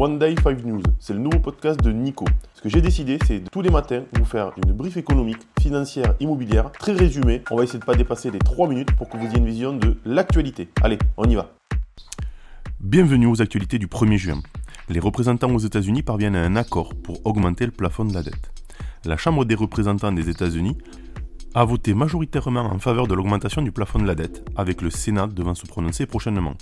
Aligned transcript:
One 0.00 0.16
Day 0.16 0.36
5 0.40 0.64
News, 0.64 0.82
c'est 1.00 1.12
le 1.12 1.18
nouveau 1.18 1.40
podcast 1.40 1.82
de 1.82 1.90
Nico. 1.90 2.24
Ce 2.54 2.62
que 2.62 2.68
j'ai 2.68 2.80
décidé, 2.80 3.18
c'est 3.26 3.40
tous 3.50 3.62
les 3.62 3.68
matins 3.68 4.04
vous 4.12 4.24
faire 4.24 4.52
une 4.64 4.72
brief 4.72 4.96
économique, 4.96 5.40
financière, 5.60 6.14
immobilière, 6.20 6.70
très 6.70 6.92
résumée. 6.92 7.42
On 7.50 7.56
va 7.56 7.64
essayer 7.64 7.80
de 7.80 7.82
ne 7.82 7.86
pas 7.86 7.96
dépasser 7.96 8.30
les 8.30 8.38
3 8.38 8.68
minutes 8.68 8.92
pour 8.92 9.08
que 9.08 9.16
vous 9.16 9.26
ayez 9.26 9.38
une 9.38 9.46
vision 9.46 9.72
de 9.72 9.96
l'actualité. 10.04 10.68
Allez, 10.84 11.00
on 11.16 11.28
y 11.28 11.34
va. 11.34 11.50
Bienvenue 12.78 13.26
aux 13.26 13.42
actualités 13.42 13.80
du 13.80 13.88
1er 13.88 14.18
juin. 14.18 14.40
Les 14.88 15.00
représentants 15.00 15.52
aux 15.52 15.58
États-Unis 15.58 16.04
parviennent 16.04 16.36
à 16.36 16.44
un 16.44 16.54
accord 16.54 16.94
pour 16.94 17.18
augmenter 17.26 17.66
le 17.66 17.72
plafond 17.72 18.04
de 18.04 18.14
la 18.14 18.22
dette. 18.22 18.52
La 19.04 19.16
Chambre 19.16 19.44
des 19.44 19.56
représentants 19.56 20.12
des 20.12 20.28
États-Unis 20.28 20.78
a 21.54 21.64
voté 21.64 21.92
majoritairement 21.92 22.60
en 22.60 22.78
faveur 22.78 23.08
de 23.08 23.14
l'augmentation 23.14 23.62
du 23.62 23.72
plafond 23.72 23.98
de 23.98 24.06
la 24.06 24.14
dette, 24.14 24.48
avec 24.54 24.80
le 24.80 24.90
Sénat 24.90 25.26
devant 25.26 25.56
se 25.56 25.66
prononcer 25.66 26.06
prochainement. 26.06 26.54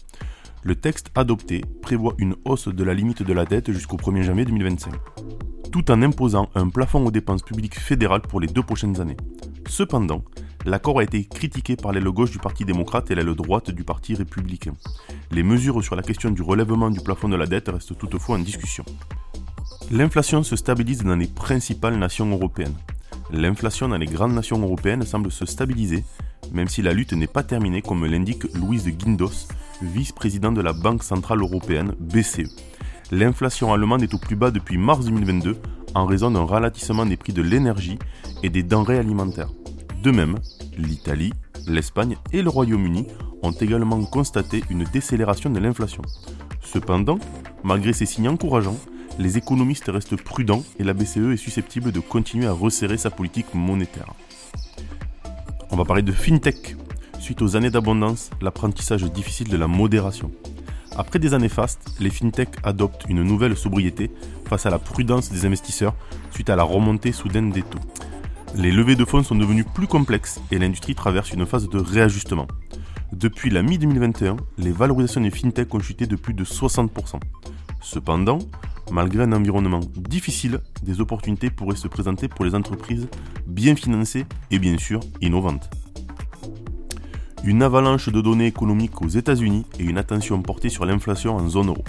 Le 0.67 0.75
texte 0.75 1.13
adopté 1.15 1.65
prévoit 1.81 2.15
une 2.19 2.35
hausse 2.45 2.67
de 2.67 2.83
la 2.83 2.93
limite 2.93 3.23
de 3.23 3.33
la 3.33 3.45
dette 3.45 3.71
jusqu'au 3.71 3.97
1er 3.97 4.23
janvier 4.23 4.45
2025, 4.47 4.95
tout 5.71 5.93
en 5.93 6.03
imposant 6.03 6.49
un 6.57 6.71
plafond 6.71 7.07
aux 7.07 7.13
dépenses 7.13 7.45
publiques 7.45 7.79
fédérales 7.79 8.23
pour 8.23 8.41
les 8.41 8.49
deux 8.49 8.65
prochaines 8.65 9.01
années. 9.01 9.17
Cependant, 9.69 10.25
l'accord 10.65 10.99
a 10.99 11.05
été 11.05 11.23
critiqué 11.23 11.77
par 11.77 11.93
l'aile 11.93 12.11
gauche 12.11 12.33
du 12.33 12.39
Parti 12.39 12.65
démocrate 12.65 13.13
et 13.13 13.15
l'aile 13.15 13.33
droite 13.37 13.71
du 13.71 13.85
Parti 13.85 14.17
républicain. 14.17 14.73
Les 15.31 15.45
mesures 15.45 15.85
sur 15.85 15.95
la 15.95 16.03
question 16.03 16.33
du 16.33 16.43
relèvement 16.43 16.91
du 16.91 16.99
plafond 16.99 17.29
de 17.29 17.37
la 17.37 17.47
dette 17.47 17.69
restent 17.69 17.97
toutefois 17.97 18.35
en 18.35 18.41
discussion. 18.41 18.85
L'inflation 19.93 20.43
se 20.43 20.57
stabilise 20.57 21.05
dans 21.05 21.15
les 21.15 21.29
principales 21.29 21.97
nations 21.97 22.29
européennes. 22.29 22.75
L'inflation 23.31 23.89
dans 23.89 23.99
les 23.99 24.07
grandes 24.07 24.35
nations 24.35 24.61
européennes 24.61 25.05
semble 25.05 25.31
se 25.31 25.47
stabiliser, 25.47 26.03
même 26.51 26.67
si 26.67 26.83
la 26.83 26.93
lutte 26.93 27.13
n'est 27.13 27.29
pas 27.29 27.45
terminée 27.45 27.83
comme 27.83 28.05
l'indique 28.05 28.53
Louise 28.53 28.89
Guindos, 28.89 29.47
vice-président 29.83 30.53
de 30.53 30.61
la 30.61 30.73
Banque 30.73 31.03
Centrale 31.03 31.41
Européenne, 31.41 31.95
BCE. 32.01 32.51
L'inflation 33.11 33.73
allemande 33.73 34.03
est 34.03 34.15
au 34.15 34.19
plus 34.19 34.37
bas 34.37 34.51
depuis 34.51 34.79
mars 34.79 35.05
2022 35.05 35.57
en 35.95 36.07
raison 36.07 36.31
d'un 36.31 36.45
ralentissement 36.45 37.07
des 37.07 37.17
prix 37.17 37.33
de 37.33 37.43
l'énergie 37.43 37.99
et 38.43 38.51
des 38.51 38.63
denrées 38.63 38.99
alimentaires. 38.99 39.51
De 40.03 40.11
même, 40.11 40.37
l'Italie, 40.77 41.33
l'Espagne 41.67 42.17
et 42.33 42.43
le 42.43 42.51
Royaume-Uni 42.51 43.07
ont 43.43 43.53
également 43.53 44.03
constaté 44.05 44.63
une 44.71 44.85
décélération 44.85 45.51
de 45.51 45.59
l'inflation. 45.59 46.03
Cependant, 46.63 47.19
malgré 47.65 47.93
ces 47.93 48.07
signes 48.07 48.29
encourageants, 48.29 48.79
les 49.19 49.39
économistes 49.39 49.89
restent 49.89 50.17
prudents 50.17 50.65
et 50.79 50.85
la 50.85 50.93
BCE 50.93 51.33
est 51.33 51.37
susceptible 51.37 51.93
de 51.93 52.01
continuer 52.01 52.47
à 52.47 52.53
resserrer 52.53 52.99
sa 52.99 53.11
politique 53.11 53.55
monétaire. 53.55 54.13
On 55.71 55.77
va 55.77 55.85
parler 55.85 56.03
de 56.03 56.13
FinTech. 56.13 56.77
Suite 57.19 57.43
aux 57.43 57.57
années 57.57 57.71
d'abondance, 57.71 58.31
l'apprentissage 58.41 59.03
difficile 59.05 59.49
de 59.49 59.57
la 59.57 59.67
modération. 59.67 60.31
Après 60.97 61.19
des 61.19 61.35
années 61.35 61.49
fastes, 61.49 61.95
les 62.01 62.11
FinTech 62.11 62.49
adoptent 62.63 63.05
une 63.09 63.23
nouvelle 63.23 63.57
sobriété 63.57 64.11
face 64.49 64.65
à 64.65 64.71
la 64.71 64.79
prudence 64.79 65.31
des 65.31 65.45
investisseurs 65.45 65.95
suite 66.31 66.51
à 66.51 66.57
la 66.57 66.63
remontée 66.63 67.13
soudaine 67.13 67.51
des 67.51 67.63
taux. 67.63 67.81
Les 68.55 68.71
levées 68.71 68.97
de 68.97 69.05
fonds 69.05 69.23
sont 69.23 69.35
devenues 69.35 69.65
plus 69.65 69.87
complexes 69.87 70.41
et 70.51 70.59
l'industrie 70.59 70.95
traverse 70.95 71.33
une 71.33 71.45
phase 71.45 71.69
de 71.69 71.79
réajustement. 71.79 72.47
Depuis 73.13 73.51
la 73.51 73.63
mi-2021, 73.63 74.37
les 74.59 74.73
valorisations 74.73 75.21
des 75.21 75.31
FinTech 75.31 75.75
ont 75.75 75.81
chuté 75.81 76.07
de 76.07 76.17
plus 76.17 76.35
de 76.35 76.45
60%. 76.45 77.21
Cependant, 77.83 78.39
malgré 78.91 79.25
un 79.25 79.33
environnement 79.33 79.81
difficile, 79.97 80.61
des 80.83 81.01
opportunités 81.01 81.51
pourraient 81.51 81.77
se 81.77 81.89
présenter 81.89 82.29
pour 82.29 82.45
les 82.45 82.55
entreprises 82.55 83.09
bien 83.47 83.77
financées 83.77 84.27
et 84.51 84.59
bien 84.59 84.79
sûr 84.79 85.01
innovantes. 85.21 85.69
Une 87.45 87.63
avalanche 87.63 88.09
de 88.09 88.21
données 88.21 88.47
économiques 88.47 89.03
aux 89.03 89.09
États-Unis 89.09 89.67
et 89.79 89.85
une 89.85 89.99
attention 89.99 90.41
portée 90.43 90.69
sur 90.69 90.85
l'inflation 90.85 91.37
en 91.37 91.49
zone 91.49 91.69
euro. 91.69 91.85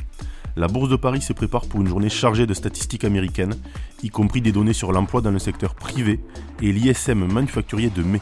La 0.55 0.67
Bourse 0.67 0.89
de 0.89 0.95
Paris 0.95 1.21
se 1.21 1.33
prépare 1.33 1.65
pour 1.65 1.81
une 1.81 1.87
journée 1.87 2.09
chargée 2.09 2.45
de 2.45 2.53
statistiques 2.53 3.03
américaines, 3.03 3.55
y 4.03 4.09
compris 4.09 4.41
des 4.41 4.51
données 4.51 4.73
sur 4.73 4.91
l'emploi 4.91 5.21
dans 5.21 5.31
le 5.31 5.39
secteur 5.39 5.75
privé 5.75 6.19
et 6.61 6.71
l'ISM 6.71 7.25
manufacturier 7.31 7.89
de 7.89 8.03
mai. 8.03 8.21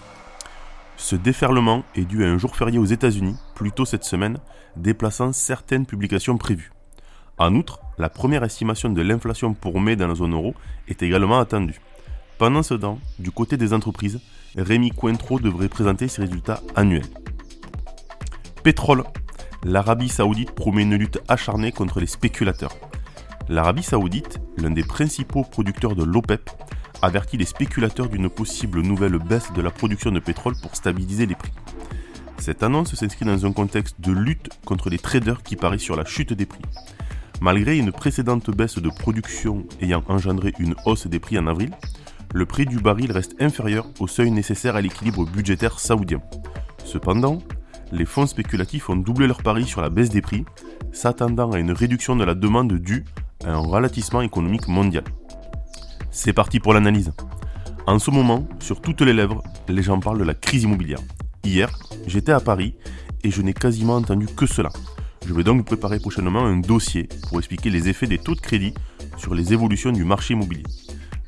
Ce 0.97 1.15
déferlement 1.15 1.83
est 1.95 2.05
dû 2.05 2.23
à 2.23 2.29
un 2.29 2.37
jour 2.37 2.55
férié 2.55 2.77
aux 2.77 2.85
États-Unis, 2.85 3.35
plus 3.53 3.71
tôt 3.71 3.85
cette 3.85 4.05
semaine, 4.05 4.37
déplaçant 4.77 5.33
certaines 5.33 5.85
publications 5.85 6.37
prévues. 6.37 6.71
En 7.37 7.53
outre, 7.55 7.81
la 7.97 8.09
première 8.09 8.43
estimation 8.43 8.89
de 8.89 9.01
l'inflation 9.01 9.53
pour 9.53 9.81
mai 9.81 9.97
dans 9.97 10.07
la 10.07 10.15
zone 10.15 10.33
euro 10.33 10.55
est 10.87 11.03
également 11.03 11.39
attendue. 11.39 11.81
Pendant 12.37 12.63
ce 12.63 12.73
temps, 12.73 12.99
du 13.17 13.31
côté 13.31 13.55
des 13.55 13.71
entreprises, 13.71 14.19
Rémi 14.57 14.91
Cointreau 14.91 15.39
devrait 15.39 15.69
présenter 15.69 16.09
ses 16.09 16.23
résultats 16.23 16.61
annuels. 16.75 17.07
Pétrole. 18.61 19.03
L'Arabie 19.63 20.09
saoudite 20.09 20.51
promet 20.51 20.83
une 20.83 20.95
lutte 20.95 21.19
acharnée 21.29 21.71
contre 21.71 22.01
les 22.01 22.07
spéculateurs. 22.07 22.75
L'Arabie 23.47 23.83
saoudite, 23.83 24.39
l'un 24.57 24.71
des 24.71 24.83
principaux 24.83 25.43
producteurs 25.43 25.95
de 25.95 26.03
l'OPEP, 26.03 26.49
avertit 27.01 27.37
les 27.37 27.45
spéculateurs 27.45 28.09
d'une 28.09 28.29
possible 28.29 28.81
nouvelle 28.81 29.17
baisse 29.17 29.53
de 29.53 29.61
la 29.61 29.71
production 29.71 30.11
de 30.11 30.19
pétrole 30.19 30.55
pour 30.61 30.75
stabiliser 30.75 31.25
les 31.25 31.35
prix. 31.35 31.53
Cette 32.37 32.63
annonce 32.63 32.95
s'inscrit 32.95 33.25
dans 33.25 33.45
un 33.45 33.53
contexte 33.53 34.01
de 34.01 34.11
lutte 34.11 34.49
contre 34.65 34.89
les 34.89 34.99
traders 34.99 35.41
qui 35.41 35.55
parient 35.55 35.79
sur 35.79 35.95
la 35.95 36.03
chute 36.05 36.33
des 36.33 36.45
prix. 36.45 36.61
Malgré 37.39 37.77
une 37.77 37.93
précédente 37.93 38.49
baisse 38.49 38.77
de 38.77 38.89
production 38.89 39.65
ayant 39.81 40.03
engendré 40.09 40.53
une 40.59 40.75
hausse 40.85 41.07
des 41.07 41.19
prix 41.19 41.39
en 41.39 41.47
avril, 41.47 41.71
le 42.35 42.45
prix 42.45 42.65
du 42.65 42.79
baril 42.79 43.13
reste 43.13 43.41
inférieur 43.41 43.87
au 44.01 44.07
seuil 44.07 44.29
nécessaire 44.29 44.75
à 44.75 44.81
l'équilibre 44.81 45.25
budgétaire 45.25 45.79
saoudien. 45.79 46.19
Cependant, 46.83 47.37
les 47.93 48.03
fonds 48.03 48.27
spéculatifs 48.27 48.89
ont 48.89 48.97
doublé 48.97 49.25
leur 49.25 49.41
pari 49.41 49.63
sur 49.63 49.79
la 49.79 49.89
baisse 49.89 50.09
des 50.09 50.21
prix, 50.21 50.43
s'attendant 50.91 51.53
à 51.53 51.59
une 51.59 51.71
réduction 51.71 52.17
de 52.17 52.25
la 52.25 52.35
demande 52.35 52.73
due 52.73 53.05
à 53.45 53.53
un 53.53 53.65
ralentissement 53.65 54.21
économique 54.21 54.67
mondial. 54.67 55.05
C'est 56.11 56.33
parti 56.33 56.59
pour 56.59 56.73
l'analyse. 56.73 57.13
En 57.87 57.99
ce 57.99 58.11
moment, 58.11 58.45
sur 58.59 58.81
toutes 58.81 59.01
les 59.01 59.13
lèvres, 59.13 59.41
les 59.69 59.81
gens 59.81 60.01
parlent 60.01 60.19
de 60.19 60.25
la 60.25 60.33
crise 60.33 60.63
immobilière. 60.63 60.99
Hier, 61.45 61.69
j'étais 62.05 62.33
à 62.33 62.41
Paris 62.41 62.75
et 63.23 63.31
je 63.31 63.41
n'ai 63.41 63.53
quasiment 63.53 63.95
entendu 63.95 64.27
que 64.27 64.45
cela. 64.45 64.71
Je 65.25 65.33
vais 65.33 65.45
donc 65.45 65.65
préparer 65.65 65.99
prochainement 65.99 66.43
un 66.43 66.57
dossier 66.57 67.07
pour 67.29 67.37
expliquer 67.37 67.69
les 67.69 67.87
effets 67.87 68.07
des 68.07 68.17
taux 68.17 68.35
de 68.35 68.41
crédit 68.41 68.73
sur 69.15 69.33
les 69.35 69.53
évolutions 69.53 69.93
du 69.93 70.03
marché 70.03 70.33
immobilier. 70.33 70.63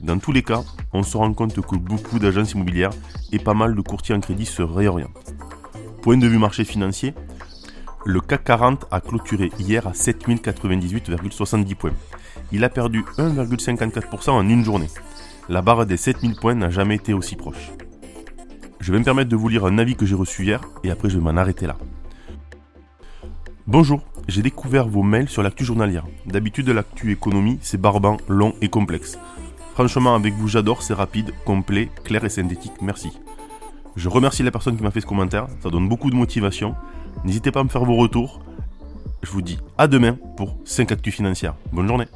Dans 0.02 0.20
tous 0.20 0.32
les 0.32 0.44
cas, 0.44 0.64
on 0.94 1.02
se 1.02 1.18
rend 1.18 1.34
compte 1.34 1.60
que 1.60 1.76
beaucoup 1.76 2.20
d'agences 2.20 2.52
immobilières 2.52 2.92
et 3.32 3.40
pas 3.40 3.56
mal 3.56 3.76
de 3.76 3.82
courtiers 3.82 4.14
en 4.14 4.20
crédit 4.20 4.46
se 4.46 4.62
réorientent. 4.62 5.34
Point 6.04 6.18
de 6.18 6.28
vue 6.28 6.38
marché 6.38 6.64
financier, 6.66 7.16
le 8.06 8.22
CAC 8.22 8.44
40 8.44 8.86
a 8.92 9.02
clôturé 9.02 9.52
hier 9.60 9.88
à 9.88 9.92
7098,70 9.92 11.76
points. 11.76 11.94
Il 12.52 12.64
a 12.64 12.70
perdu 12.70 13.04
1,54% 13.18 14.30
en 14.30 14.48
une 14.48 14.64
journée. 14.64 14.88
La 15.50 15.62
barre 15.62 15.86
des 15.86 15.98
7000 15.98 16.36
points 16.36 16.56
n'a 16.56 16.70
jamais 16.70 16.96
été 16.96 17.14
aussi 17.14 17.36
proche. 17.36 17.72
Je 18.80 18.92
vais 18.92 19.00
me 19.00 19.04
permettre 19.04 19.30
de 19.30 19.36
vous 19.36 19.50
lire 19.50 19.66
un 19.66 19.80
avis 19.80 19.96
que 19.96 20.06
j'ai 20.06 20.16
reçu 20.16 20.46
hier 20.46 20.62
et 20.84 20.92
après 20.92 21.10
je 21.10 21.18
vais 21.18 21.24
m'en 21.24 21.38
arrêter 21.38 21.66
là. 21.66 21.76
Bonjour, 23.66 24.02
j'ai 24.28 24.44
découvert 24.44 24.88
vos 24.88 25.04
mails 25.04 25.28
sur 25.28 25.44
l'actu 25.44 25.66
journalière. 25.66 26.06
D'habitude, 26.26 26.70
l'actu 26.70 27.12
économie, 27.12 27.58
c'est 27.62 27.82
barbant, 27.82 28.18
long 28.30 28.54
et 28.62 28.70
complexe. 28.70 29.18
Franchement, 29.78 30.16
avec 30.16 30.34
vous, 30.34 30.48
j'adore, 30.48 30.82
c'est 30.82 30.96
rapide, 30.96 31.36
complet, 31.46 31.92
clair 32.04 32.26
et 32.26 32.30
synthétique. 32.30 32.72
Merci. 32.82 33.12
Je 33.96 34.10
remercie 34.10 34.42
la 34.42 34.50
personne 34.50 34.76
qui 34.76 34.82
m'a 34.82 34.90
fait 34.90 35.02
ce 35.02 35.06
commentaire, 35.06 35.46
ça 35.62 35.70
donne 35.70 35.88
beaucoup 35.88 36.10
de 36.10 36.16
motivation. 36.16 36.74
N'hésitez 37.24 37.52
pas 37.52 37.60
à 37.60 37.64
me 37.64 37.70
faire 37.70 37.86
vos 37.86 37.96
retours. 37.96 38.42
Je 39.22 39.30
vous 39.30 39.44
dis 39.44 39.60
à 39.78 39.88
demain 39.88 40.18
pour 40.36 40.58
5 40.66 40.92
actus 40.92 41.14
financières. 41.14 41.54
Bonne 41.72 41.88
journée. 41.88 42.08